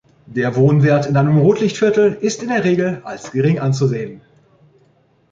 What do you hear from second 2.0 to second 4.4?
ist in der Regel als gering anzusehen.